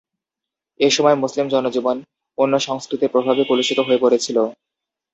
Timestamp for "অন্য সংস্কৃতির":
2.37-3.13